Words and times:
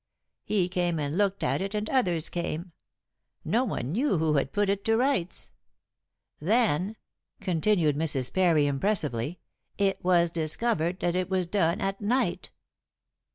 He 0.43 0.67
came 0.67 0.97
and 0.99 1.15
looked 1.15 1.43
at 1.43 1.61
it, 1.61 1.75
and 1.75 1.87
others 1.87 2.27
came. 2.29 2.71
No 3.45 3.63
one 3.63 3.91
knew 3.91 4.17
who 4.17 4.33
had 4.33 4.51
put 4.51 4.67
it 4.67 4.83
to 4.85 4.97
rights. 4.97 5.51
Then," 6.39 6.95
continued 7.39 7.95
Mrs. 7.95 8.33
Parry 8.33 8.65
impressively, 8.65 9.37
"it 9.77 10.03
was 10.03 10.31
discovered 10.31 11.01
that 11.01 11.15
it 11.15 11.29
was 11.29 11.45
done 11.45 11.79
at 11.81 12.01
night." 12.01 12.49